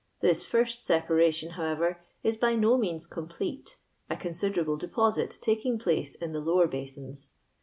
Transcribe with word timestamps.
This 0.19 0.43
first 0.43 0.81
separation, 0.81 1.51
however, 1.51 2.01
is 2.23 2.35
bv 2.35 2.59
nij 2.59 2.79
means 2.79 3.05
complete, 3.05 3.77
a 4.09 4.15
cousiderable 4.15 4.79
d^Kwt 4.81 5.39
takinff 5.41 5.83
pJacc 5.85 6.15
in 6.19 6.31
the 6.31 6.39
lower 6.41 6.65
basins. 6.65 7.33